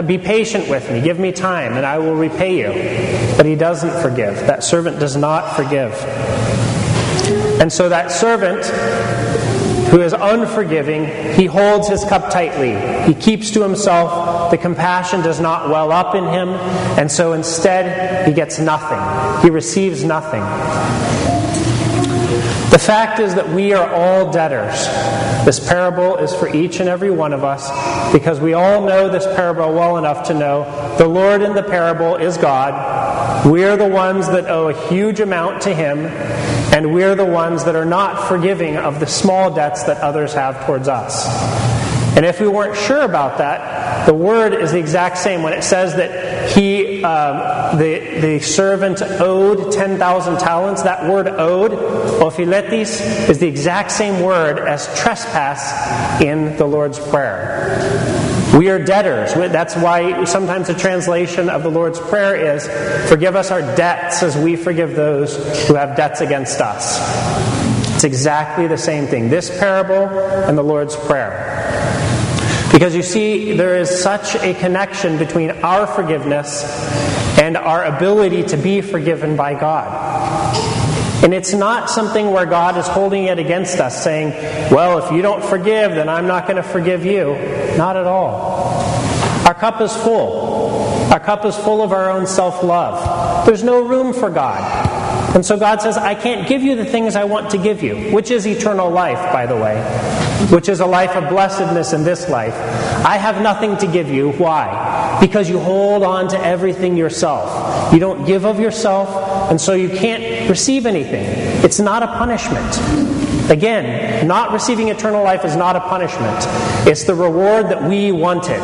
Be 0.00 0.18
patient 0.18 0.68
with 0.68 0.90
me, 0.90 1.00
give 1.00 1.18
me 1.18 1.32
time, 1.32 1.76
and 1.76 1.84
I 1.86 1.98
will 1.98 2.14
repay 2.14 2.58
you. 2.58 3.36
But 3.36 3.46
he 3.46 3.54
doesn't 3.54 4.02
forgive. 4.02 4.34
That 4.46 4.64
servant 4.64 4.98
does 4.98 5.16
not 5.16 5.54
forgive. 5.54 5.92
And 7.60 7.72
so 7.72 7.88
that 7.88 8.10
servant 8.10 8.64
who 9.92 10.00
is 10.00 10.14
unforgiving, 10.14 11.04
he 11.34 11.44
holds 11.44 11.86
his 11.86 12.02
cup 12.04 12.30
tightly. 12.30 12.74
He 13.04 13.14
keeps 13.14 13.50
to 13.50 13.62
himself. 13.62 14.50
The 14.50 14.56
compassion 14.56 15.20
does 15.20 15.38
not 15.38 15.68
well 15.68 15.92
up 15.92 16.14
in 16.14 16.24
him, 16.24 16.48
and 16.98 17.12
so 17.12 17.34
instead 17.34 18.26
he 18.26 18.32
gets 18.32 18.58
nothing. 18.58 19.42
He 19.42 19.50
receives 19.50 20.02
nothing. 20.02 20.42
The 22.72 22.78
fact 22.78 23.20
is 23.20 23.34
that 23.34 23.50
we 23.50 23.74
are 23.74 23.86
all 23.92 24.32
debtors. 24.32 24.86
This 25.44 25.60
parable 25.60 26.16
is 26.16 26.34
for 26.34 26.48
each 26.48 26.80
and 26.80 26.88
every 26.88 27.10
one 27.10 27.34
of 27.34 27.44
us 27.44 27.68
because 28.14 28.40
we 28.40 28.54
all 28.54 28.86
know 28.86 29.10
this 29.10 29.26
parable 29.26 29.74
well 29.74 29.98
enough 29.98 30.28
to 30.28 30.34
know 30.34 30.96
the 30.96 31.06
Lord 31.06 31.42
in 31.42 31.54
the 31.54 31.62
parable 31.62 32.16
is 32.16 32.38
God. 32.38 33.44
We 33.46 33.64
are 33.64 33.76
the 33.76 33.86
ones 33.86 34.26
that 34.28 34.48
owe 34.48 34.68
a 34.68 34.88
huge 34.88 35.20
amount 35.20 35.60
to 35.62 35.74
Him, 35.74 36.06
and 36.72 36.94
we're 36.94 37.14
the 37.14 37.26
ones 37.26 37.62
that 37.64 37.76
are 37.76 37.84
not 37.84 38.26
forgiving 38.26 38.78
of 38.78 39.00
the 39.00 39.06
small 39.06 39.52
debts 39.52 39.82
that 39.82 39.98
others 39.98 40.32
have 40.32 40.64
towards 40.64 40.88
us. 40.88 41.26
And 42.16 42.24
if 42.24 42.40
we 42.40 42.48
weren't 42.48 42.76
sure 42.76 43.02
about 43.02 43.36
that, 43.36 44.06
the 44.06 44.14
word 44.14 44.54
is 44.54 44.72
the 44.72 44.78
exact 44.78 45.18
same. 45.18 45.42
When 45.42 45.52
it 45.52 45.62
says 45.62 45.96
that 45.96 46.21
he, 46.54 47.02
um, 47.02 47.78
the, 47.78 48.20
the 48.20 48.40
servant 48.40 49.00
owed 49.02 49.72
10,000 49.72 50.38
talents, 50.38 50.82
that 50.82 51.08
word 51.08 51.26
owed, 51.26 51.72
ophiletis, 51.72 53.28
is 53.28 53.38
the 53.38 53.48
exact 53.48 53.90
same 53.90 54.22
word 54.22 54.58
as 54.58 54.86
trespass 54.98 56.20
in 56.20 56.56
the 56.56 56.66
Lord's 56.66 56.98
Prayer. 56.98 58.18
We 58.56 58.68
are 58.68 58.78
debtors. 58.78 59.32
That's 59.32 59.74
why 59.76 60.24
sometimes 60.24 60.66
the 60.66 60.74
translation 60.74 61.48
of 61.48 61.62
the 61.62 61.70
Lord's 61.70 61.98
Prayer 61.98 62.54
is 62.54 62.68
Forgive 63.08 63.34
us 63.34 63.50
our 63.50 63.62
debts 63.76 64.22
as 64.22 64.36
we 64.36 64.56
forgive 64.56 64.94
those 64.94 65.36
who 65.66 65.74
have 65.74 65.96
debts 65.96 66.20
against 66.20 66.60
us. 66.60 66.98
It's 67.94 68.04
exactly 68.04 68.66
the 68.66 68.76
same 68.76 69.06
thing. 69.06 69.30
This 69.30 69.48
parable 69.58 70.18
and 70.48 70.58
the 70.58 70.62
Lord's 70.62 70.96
Prayer. 70.96 71.51
Because 72.82 72.96
you 72.96 73.04
see, 73.04 73.52
there 73.52 73.76
is 73.76 74.02
such 74.02 74.34
a 74.34 74.54
connection 74.54 75.16
between 75.16 75.52
our 75.62 75.86
forgiveness 75.86 76.64
and 77.38 77.56
our 77.56 77.84
ability 77.84 78.42
to 78.42 78.56
be 78.56 78.80
forgiven 78.80 79.36
by 79.36 79.54
God. 79.54 79.86
And 81.22 81.32
it's 81.32 81.54
not 81.54 81.90
something 81.90 82.32
where 82.32 82.44
God 82.44 82.76
is 82.76 82.88
holding 82.88 83.26
it 83.26 83.38
against 83.38 83.78
us, 83.78 84.02
saying, 84.02 84.30
Well, 84.74 84.98
if 84.98 85.12
you 85.12 85.22
don't 85.22 85.44
forgive, 85.44 85.92
then 85.92 86.08
I'm 86.08 86.26
not 86.26 86.48
going 86.48 86.56
to 86.56 86.64
forgive 86.64 87.06
you. 87.06 87.36
Not 87.76 87.96
at 87.96 88.08
all. 88.08 88.82
Our 89.46 89.54
cup 89.54 89.80
is 89.80 89.94
full. 89.94 91.12
Our 91.12 91.20
cup 91.20 91.44
is 91.44 91.56
full 91.56 91.82
of 91.82 91.92
our 91.92 92.10
own 92.10 92.26
self 92.26 92.64
love. 92.64 93.46
There's 93.46 93.62
no 93.62 93.80
room 93.86 94.12
for 94.12 94.28
God. 94.28 94.91
And 95.34 95.44
so 95.44 95.56
God 95.56 95.80
says, 95.80 95.96
I 95.96 96.14
can't 96.14 96.46
give 96.46 96.62
you 96.62 96.76
the 96.76 96.84
things 96.84 97.16
I 97.16 97.24
want 97.24 97.50
to 97.50 97.58
give 97.58 97.82
you, 97.82 98.12
which 98.12 98.30
is 98.30 98.46
eternal 98.46 98.90
life, 98.90 99.32
by 99.32 99.46
the 99.46 99.56
way, 99.56 99.80
which 100.50 100.68
is 100.68 100.80
a 100.80 100.86
life 100.86 101.16
of 101.16 101.30
blessedness 101.30 101.94
in 101.94 102.04
this 102.04 102.28
life. 102.28 102.54
I 103.04 103.16
have 103.16 103.40
nothing 103.40 103.78
to 103.78 103.86
give 103.86 104.08
you. 104.08 104.32
Why? 104.32 105.18
Because 105.20 105.48
you 105.48 105.58
hold 105.58 106.02
on 106.02 106.28
to 106.28 106.38
everything 106.44 106.98
yourself. 106.98 107.92
You 107.94 107.98
don't 107.98 108.26
give 108.26 108.44
of 108.44 108.60
yourself, 108.60 109.50
and 109.50 109.58
so 109.58 109.72
you 109.72 109.88
can't 109.88 110.50
receive 110.50 110.84
anything. 110.84 111.24
It's 111.64 111.80
not 111.80 112.02
a 112.02 112.08
punishment. 112.08 113.50
Again, 113.50 114.26
not 114.26 114.52
receiving 114.52 114.88
eternal 114.88 115.24
life 115.24 115.44
is 115.44 115.56
not 115.56 115.76
a 115.76 115.80
punishment, 115.80 116.46
it's 116.86 117.04
the 117.04 117.14
reward 117.14 117.70
that 117.70 117.82
we 117.82 118.12
wanted. 118.12 118.60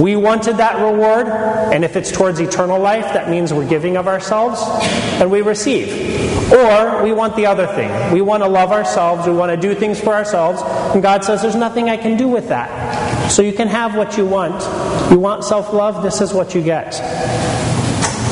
We 0.00 0.16
wanted 0.16 0.56
that 0.56 0.80
reward, 0.80 1.26
and 1.28 1.84
if 1.84 1.96
it's 1.96 2.10
towards 2.10 2.40
eternal 2.40 2.80
life, 2.80 3.12
that 3.12 3.28
means 3.28 3.52
we're 3.52 3.68
giving 3.68 3.98
of 3.98 4.08
ourselves 4.08 4.60
and 5.20 5.30
we 5.30 5.42
receive. 5.42 6.52
Or 6.52 7.02
we 7.02 7.12
want 7.12 7.36
the 7.36 7.46
other 7.46 7.66
thing. 7.66 8.12
We 8.12 8.22
want 8.22 8.42
to 8.42 8.48
love 8.48 8.72
ourselves, 8.72 9.26
we 9.26 9.34
want 9.34 9.50
to 9.50 9.56
do 9.56 9.74
things 9.74 10.00
for 10.00 10.14
ourselves, 10.14 10.62
and 10.94 11.02
God 11.02 11.24
says, 11.24 11.42
There's 11.42 11.56
nothing 11.56 11.90
I 11.90 11.98
can 11.98 12.16
do 12.16 12.26
with 12.26 12.48
that. 12.48 13.30
So 13.30 13.42
you 13.42 13.52
can 13.52 13.68
have 13.68 13.94
what 13.94 14.16
you 14.16 14.24
want. 14.24 14.62
You 15.10 15.18
want 15.18 15.44
self 15.44 15.72
love, 15.72 16.02
this 16.02 16.20
is 16.22 16.32
what 16.32 16.54
you 16.54 16.62
get. 16.62 16.94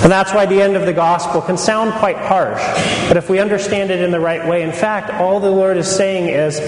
And 0.03 0.11
that's 0.11 0.33
why 0.33 0.47
the 0.47 0.63
end 0.63 0.77
of 0.77 0.87
the 0.87 0.95
gospel 0.95 1.43
can 1.43 1.59
sound 1.59 1.93
quite 1.93 2.17
harsh. 2.17 2.63
But 3.09 3.19
if 3.19 3.29
we 3.29 3.39
understand 3.39 3.91
it 3.91 4.01
in 4.01 4.11
the 4.11 4.21
right 4.21 4.49
way, 4.49 4.63
in 4.63 4.73
fact, 4.73 5.11
all 5.11 5.41
the 5.41 5.51
Lord 5.51 5.77
is 5.77 5.95
saying 5.95 6.31
is, 6.31 6.59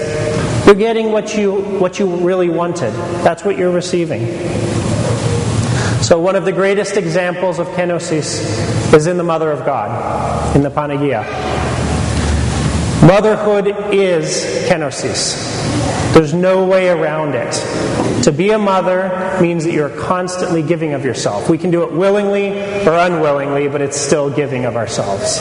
you're 0.67 0.75
getting 0.75 1.11
what 1.11 1.35
you, 1.35 1.61
what 1.79 1.97
you 1.97 2.15
really 2.17 2.49
wanted. 2.49 2.93
That's 3.23 3.43
what 3.43 3.57
you're 3.57 3.71
receiving. 3.71 4.21
So, 6.03 6.19
one 6.19 6.35
of 6.35 6.43
the 6.43 6.51
greatest 6.51 6.97
examples 6.97 7.59
of 7.59 7.67
kenosis 7.67 8.93
is 8.93 9.07
in 9.07 9.15
the 9.15 9.23
Mother 9.23 9.49
of 9.49 9.65
God, 9.65 10.53
in 10.53 10.61
the 10.61 10.69
Panagia. 10.69 11.23
Motherhood 13.07 13.67
is 13.93 14.43
kenosis. 14.67 16.13
There's 16.13 16.33
no 16.33 16.65
way 16.65 16.89
around 16.89 17.35
it. 17.35 17.53
To 18.23 18.33
be 18.33 18.51
a 18.51 18.59
mother 18.59 19.39
means 19.41 19.63
that 19.63 19.71
you're 19.71 19.97
constantly 19.97 20.61
giving 20.61 20.93
of 20.93 21.05
yourself. 21.05 21.49
We 21.49 21.57
can 21.57 21.71
do 21.71 21.83
it 21.83 21.93
willingly 21.93 22.51
or 22.85 22.97
unwillingly, 22.97 23.69
but 23.69 23.79
it's 23.79 23.97
still 23.97 24.29
giving 24.29 24.65
of 24.65 24.75
ourselves. 24.75 25.39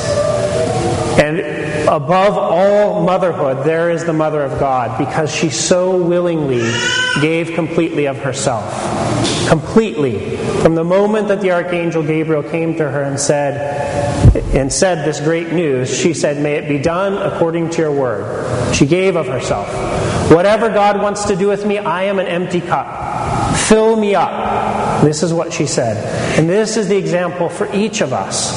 Above 1.89 2.39
all 2.39 3.03
motherhood, 3.03 3.65
there 3.65 3.91
is 3.91 4.05
the 4.05 4.12
mother 4.12 4.43
of 4.43 4.59
God 4.59 4.99
because 4.99 5.35
she 5.35 5.51
so 5.51 5.97
willingly 6.03 6.62
gave 7.21 7.55
completely 7.55 8.07
of 8.07 8.19
herself. 8.19 8.71
Completely. 9.49 10.37
From 10.62 10.75
the 10.75 10.85
moment 10.85 11.29
that 11.29 11.41
the 11.41 11.51
archangel 11.51 12.03
Gabriel 12.03 12.43
came 12.43 12.77
to 12.77 12.89
her 12.89 13.03
and 13.03 13.19
said, 13.19 14.33
and 14.55 14.73
said 14.73 15.05
this 15.07 15.21
great 15.21 15.53
news, 15.53 15.95
she 15.95 16.15
said, 16.15 16.43
May 16.43 16.55
it 16.55 16.69
be 16.69 16.79
done 16.79 17.15
according 17.15 17.71
to 17.71 17.83
your 17.83 17.93
word. 17.93 18.75
She 18.75 18.87
gave 18.87 19.17
of 19.17 19.27
herself. 19.27 19.69
Whatever 20.31 20.69
God 20.69 21.03
wants 21.03 21.25
to 21.27 21.37
do 21.37 21.49
with 21.49 21.67
me, 21.67 21.79
I 21.79 22.05
am 22.05 22.19
an 22.19 22.27
empty 22.27 22.61
cup. 22.61 23.57
Fill 23.57 23.97
me 23.97 24.15
up. 24.15 25.03
This 25.03 25.23
is 25.23 25.35
what 25.35 25.53
she 25.53 25.67
said. 25.67 26.39
And 26.39 26.49
this 26.49 26.77
is 26.77 26.89
the 26.89 26.97
example 26.97 27.49
for 27.49 27.71
each 27.75 28.01
of 28.01 28.12
us. 28.12 28.53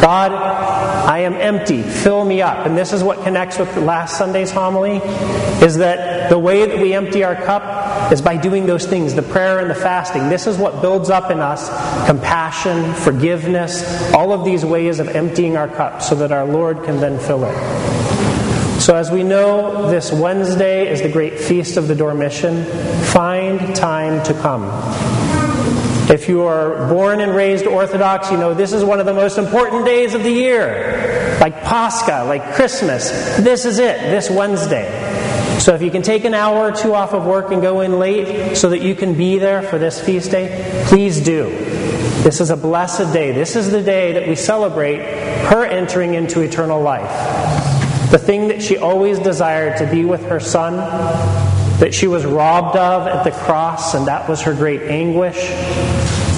God, 0.00 0.32
I 0.32 1.20
am 1.20 1.34
empty. 1.34 1.82
Fill 1.82 2.24
me 2.24 2.40
up. 2.40 2.66
And 2.66 2.76
this 2.76 2.92
is 2.92 3.02
what 3.02 3.22
connects 3.22 3.58
with 3.58 3.76
last 3.76 4.16
Sunday's 4.16 4.50
homily 4.50 4.96
is 5.62 5.76
that 5.76 6.30
the 6.30 6.38
way 6.38 6.66
that 6.66 6.78
we 6.78 6.94
empty 6.94 7.22
our 7.22 7.34
cup 7.34 8.10
is 8.10 8.22
by 8.22 8.36
doing 8.36 8.66
those 8.66 8.86
things, 8.86 9.14
the 9.14 9.22
prayer 9.22 9.58
and 9.58 9.70
the 9.70 9.74
fasting. 9.74 10.28
This 10.28 10.46
is 10.46 10.56
what 10.56 10.80
builds 10.80 11.10
up 11.10 11.30
in 11.30 11.40
us 11.40 11.68
compassion, 12.06 12.94
forgiveness, 12.94 14.12
all 14.14 14.32
of 14.32 14.44
these 14.44 14.64
ways 14.64 15.00
of 15.00 15.08
emptying 15.08 15.56
our 15.56 15.68
cup 15.68 16.00
so 16.00 16.14
that 16.14 16.32
our 16.32 16.46
Lord 16.46 16.82
can 16.84 16.98
then 17.00 17.18
fill 17.18 17.44
it. 17.44 18.00
So, 18.80 18.96
as 18.96 19.10
we 19.10 19.22
know, 19.22 19.90
this 19.90 20.10
Wednesday 20.10 20.90
is 20.90 21.02
the 21.02 21.10
great 21.10 21.38
feast 21.38 21.76
of 21.76 21.86
the 21.86 21.94
Dormition. 21.94 22.64
Find 23.04 23.76
time 23.76 24.22
to 24.24 24.32
come. 24.32 25.19
If 26.10 26.28
you 26.28 26.42
are 26.42 26.88
born 26.88 27.20
and 27.20 27.36
raised 27.36 27.66
Orthodox, 27.66 28.32
you 28.32 28.36
know 28.36 28.52
this 28.52 28.72
is 28.72 28.82
one 28.82 28.98
of 28.98 29.06
the 29.06 29.14
most 29.14 29.38
important 29.38 29.86
days 29.86 30.12
of 30.12 30.24
the 30.24 30.30
year. 30.30 31.38
Like 31.40 31.62
Pascha, 31.62 32.24
like 32.24 32.52
Christmas. 32.54 33.10
This 33.36 33.64
is 33.64 33.78
it, 33.78 34.00
this 34.00 34.28
Wednesday. 34.28 34.88
So 35.60 35.72
if 35.72 35.82
you 35.82 35.90
can 35.92 36.02
take 36.02 36.24
an 36.24 36.34
hour 36.34 36.70
or 36.70 36.72
two 36.72 36.94
off 36.94 37.14
of 37.14 37.26
work 37.26 37.52
and 37.52 37.62
go 37.62 37.82
in 37.82 38.00
late 38.00 38.56
so 38.56 38.70
that 38.70 38.82
you 38.82 38.96
can 38.96 39.16
be 39.16 39.38
there 39.38 39.62
for 39.62 39.78
this 39.78 40.00
feast 40.00 40.32
day, 40.32 40.84
please 40.86 41.20
do. 41.20 41.44
This 42.24 42.40
is 42.40 42.50
a 42.50 42.56
blessed 42.56 43.12
day. 43.12 43.30
This 43.30 43.54
is 43.54 43.70
the 43.70 43.82
day 43.82 44.12
that 44.14 44.26
we 44.26 44.34
celebrate 44.34 44.98
her 45.46 45.64
entering 45.64 46.14
into 46.14 46.40
eternal 46.40 46.82
life. 46.82 48.10
The 48.10 48.18
thing 48.18 48.48
that 48.48 48.60
she 48.60 48.78
always 48.78 49.20
desired 49.20 49.78
to 49.78 49.86
be 49.88 50.04
with 50.04 50.26
her 50.26 50.40
son, 50.40 50.74
that 51.80 51.94
she 51.94 52.06
was 52.06 52.24
robbed 52.26 52.76
of 52.76 53.06
at 53.06 53.24
the 53.24 53.30
cross, 53.30 53.94
and 53.94 54.06
that 54.06 54.28
was 54.28 54.42
her 54.42 54.54
great 54.54 54.82
anguish. 54.82 55.38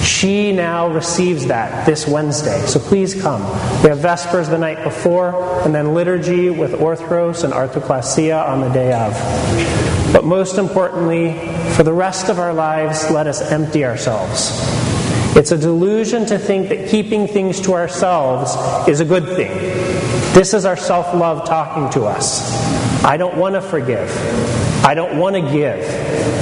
She 0.03 0.51
now 0.53 0.87
receives 0.87 1.47
that 1.47 1.85
this 1.85 2.07
Wednesday. 2.07 2.65
So 2.65 2.79
please 2.79 3.21
come. 3.21 3.41
We 3.83 3.89
have 3.89 3.99
Vespers 3.99 4.49
the 4.49 4.57
night 4.57 4.83
before, 4.83 5.61
and 5.63 5.75
then 5.75 5.93
liturgy 5.93 6.49
with 6.49 6.71
Orthros 6.71 7.43
and 7.43 7.53
Artoklasia 7.53 8.47
on 8.47 8.61
the 8.61 8.69
day 8.69 8.93
of. 8.93 9.13
But 10.13 10.23
most 10.23 10.57
importantly, 10.57 11.33
for 11.73 11.83
the 11.83 11.93
rest 11.93 12.29
of 12.29 12.39
our 12.39 12.53
lives, 12.53 13.09
let 13.11 13.27
us 13.27 13.41
empty 13.51 13.83
ourselves. 13.83 14.51
It's 15.35 15.51
a 15.51 15.57
delusion 15.57 16.25
to 16.27 16.37
think 16.37 16.69
that 16.69 16.89
keeping 16.89 17.27
things 17.27 17.59
to 17.61 17.73
ourselves 17.73 18.55
is 18.87 19.01
a 19.01 19.05
good 19.05 19.25
thing. 19.25 19.51
This 20.33 20.53
is 20.53 20.63
our 20.63 20.77
self 20.77 21.13
love 21.13 21.45
talking 21.45 21.89
to 21.99 22.05
us. 22.05 22.53
I 23.03 23.17
don't 23.17 23.35
want 23.35 23.55
to 23.55 23.61
forgive. 23.61 24.09
I 24.83 24.95
don't 24.95 25.17
want 25.17 25.35
to 25.35 25.41
give. 25.41 25.79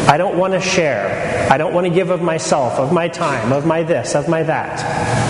I 0.09 0.17
don't 0.17 0.35
want 0.35 0.53
to 0.53 0.59
share. 0.59 1.47
I 1.51 1.57
don't 1.57 1.73
want 1.73 1.85
to 1.85 1.93
give 1.93 2.09
of 2.09 2.23
myself, 2.23 2.73
of 2.79 2.91
my 2.91 3.07
time, 3.07 3.51
of 3.53 3.67
my 3.67 3.83
this, 3.83 4.15
of 4.15 4.27
my 4.27 4.41
that. 4.41 4.79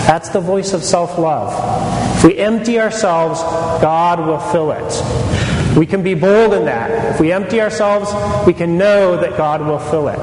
That's 0.07 0.29
the 0.29 0.39
voice 0.39 0.71
of 0.71 0.81
self 0.81 1.17
love. 1.17 2.17
If 2.17 2.23
we 2.23 2.37
empty 2.37 2.79
ourselves, 2.79 3.41
God 3.81 4.19
will 4.19 4.39
fill 4.39 4.71
it. 4.71 5.77
We 5.77 5.85
can 5.85 6.03
be 6.03 6.13
bold 6.13 6.53
in 6.53 6.65
that. 6.65 7.15
If 7.15 7.19
we 7.19 7.33
empty 7.33 7.59
ourselves, 7.59 8.13
we 8.47 8.53
can 8.53 8.77
know 8.77 9.17
that 9.17 9.35
God 9.35 9.61
will 9.61 9.79
fill 9.79 10.07
it. 10.07 10.17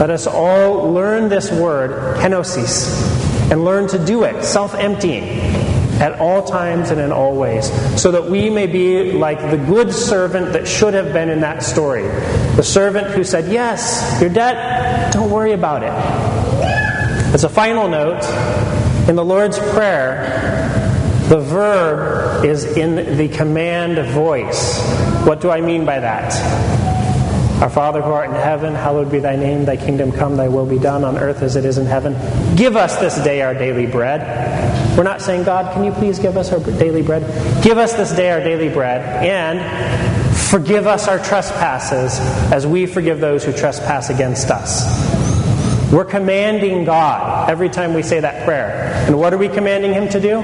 Let 0.00 0.08
us 0.10 0.26
all 0.26 0.92
learn 0.92 1.28
this 1.28 1.50
word, 1.50 2.16
kenosis, 2.18 3.50
and 3.50 3.64
learn 3.64 3.86
to 3.88 4.02
do 4.02 4.24
it, 4.24 4.44
self 4.44 4.74
emptying 4.74 5.45
at 6.00 6.20
all 6.20 6.44
times 6.44 6.90
and 6.90 7.00
in 7.00 7.12
all 7.12 7.34
ways, 7.34 7.70
so 8.00 8.10
that 8.12 8.24
we 8.30 8.50
may 8.50 8.66
be 8.66 9.12
like 9.12 9.40
the 9.50 9.56
good 9.56 9.92
servant 9.92 10.52
that 10.52 10.68
should 10.68 10.94
have 10.94 11.12
been 11.12 11.28
in 11.28 11.40
that 11.40 11.62
story. 11.62 12.02
The 12.56 12.62
servant 12.62 13.08
who 13.08 13.24
said, 13.24 13.50
Yes, 13.50 14.20
your 14.20 14.30
debt, 14.30 15.12
don't 15.12 15.30
worry 15.30 15.52
about 15.52 15.82
it. 15.82 15.92
As 17.34 17.44
a 17.44 17.48
final 17.48 17.88
note, 17.88 18.22
in 19.08 19.16
the 19.16 19.24
Lord's 19.24 19.58
Prayer, 19.58 20.66
the 21.28 21.40
verb 21.40 22.44
is 22.44 22.64
in 22.76 23.16
the 23.16 23.28
command 23.28 23.98
voice. 24.12 24.80
What 25.26 25.40
do 25.40 25.50
I 25.50 25.60
mean 25.60 25.84
by 25.84 25.98
that? 25.98 26.32
Our 27.62 27.70
Father 27.70 28.02
who 28.02 28.10
art 28.10 28.28
in 28.28 28.36
heaven, 28.36 28.74
hallowed 28.74 29.10
be 29.10 29.18
thy 29.18 29.34
name, 29.34 29.64
thy 29.64 29.78
kingdom 29.78 30.12
come, 30.12 30.36
thy 30.36 30.48
will 30.48 30.66
be 30.66 30.78
done 30.78 31.04
on 31.04 31.16
earth 31.16 31.42
as 31.42 31.56
it 31.56 31.64
is 31.64 31.78
in 31.78 31.86
heaven. 31.86 32.14
Give 32.54 32.76
us 32.76 32.96
this 32.98 33.16
day 33.24 33.40
our 33.40 33.54
daily 33.54 33.86
bread. 33.86 34.20
We're 34.96 35.02
not 35.02 35.20
saying, 35.20 35.44
God, 35.44 35.74
can 35.74 35.84
you 35.84 35.92
please 35.92 36.18
give 36.18 36.38
us 36.38 36.52
our 36.52 36.60
daily 36.78 37.02
bread? 37.02 37.22
Give 37.62 37.76
us 37.76 37.92
this 37.92 38.12
day 38.12 38.30
our 38.30 38.40
daily 38.40 38.70
bread 38.70 39.02
and 39.22 40.36
forgive 40.36 40.86
us 40.86 41.06
our 41.06 41.18
trespasses 41.18 42.18
as 42.50 42.66
we 42.66 42.86
forgive 42.86 43.20
those 43.20 43.44
who 43.44 43.52
trespass 43.52 44.08
against 44.08 44.50
us. 44.50 44.86
We're 45.92 46.06
commanding 46.06 46.84
God 46.84 47.50
every 47.50 47.68
time 47.68 47.92
we 47.92 48.02
say 48.02 48.20
that 48.20 48.46
prayer. 48.46 48.92
And 49.06 49.18
what 49.18 49.34
are 49.34 49.38
we 49.38 49.48
commanding 49.48 49.92
Him 49.92 50.08
to 50.08 50.20
do? 50.20 50.40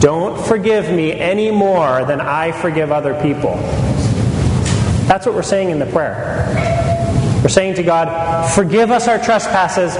Don't 0.00 0.38
forgive 0.46 0.92
me 0.92 1.12
any 1.12 1.50
more 1.50 2.04
than 2.04 2.20
I 2.20 2.52
forgive 2.52 2.92
other 2.92 3.20
people. 3.22 3.54
That's 5.06 5.24
what 5.24 5.34
we're 5.34 5.42
saying 5.42 5.70
in 5.70 5.78
the 5.78 5.86
prayer. 5.86 6.46
We're 7.42 7.48
saying 7.48 7.76
to 7.76 7.82
God, 7.82 8.50
forgive 8.54 8.90
us 8.90 9.08
our 9.08 9.18
trespasses 9.18 9.94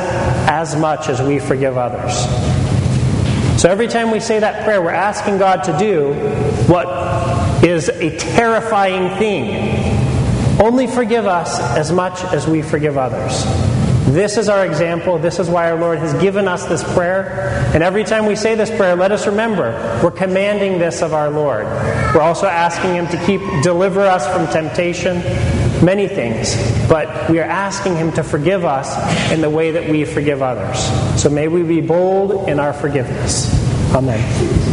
as 0.47 0.77
much 0.77 1.09
as 1.09 1.23
we 1.23 1.39
forgive 1.39 1.79
others. 1.79 2.54
So 3.57 3.71
every 3.71 3.89
time 3.89 4.11
we 4.11 4.21
say 4.21 4.41
that 4.41 4.65
prayer, 4.65 4.83
we're 4.83 4.91
asking 4.91 5.39
God 5.39 5.65
to 5.65 5.79
do 5.79 6.13
what 6.67 7.65
is 7.65 7.89
a 7.89 8.17
terrifying 8.19 9.17
thing. 9.19 10.61
Only 10.61 10.87
forgive 10.87 11.27
us 11.27 11.61
as 11.61 11.91
much 11.93 12.23
as 12.25 12.47
we 12.47 12.63
forgive 12.63 12.99
others. 12.99 13.45
This 14.07 14.37
is 14.37 14.51
our 14.51 14.67
example. 14.67 15.19
This 15.19 15.39
is 15.39 15.49
why 15.49 15.71
our 15.71 15.81
Lord 15.81 15.99
has 15.99 16.13
given 16.21 16.47
us 16.47 16.67
this 16.67 16.85
prayer. 16.93 17.71
And 17.73 17.83
every 17.83 18.05
time 18.05 18.27
we 18.27 18.37
say 18.37 18.55
this 18.55 18.69
prayer, 18.69 18.95
let 18.95 19.13
us 19.13 19.27
remember 19.27 19.73
we're 20.05 20.11
commanding 20.11 20.79
this 20.79 21.01
of 21.01 21.15
our 21.15 21.31
Lord. 21.31 21.65
We're 22.15 22.21
also 22.21 22.47
asking 22.47 22.95
Him 22.95 23.09
to 23.09 23.25
keep 23.25 23.41
deliver 23.63 24.03
us 24.03 24.27
from 24.31 24.47
temptation, 24.49 25.23
many 25.83 26.09
things. 26.09 26.57
But 26.89 27.31
we 27.31 27.39
are 27.41 27.45
asking 27.45 27.97
Him 27.97 28.13
to 28.13 28.23
forgive 28.23 28.65
us 28.65 29.33
in 29.33 29.41
the 29.41 29.51
way 29.51 29.73
that 29.73 29.89
we 29.89 30.05
forgive 30.05 30.43
others. 30.43 30.79
So 31.21 31.31
may 31.31 31.49
we 31.49 31.63
be 31.63 31.81
bold 31.81 32.49
in 32.49 32.59
our 32.59 32.73
forgiveness. 32.73 33.51
Amen. 33.95 34.64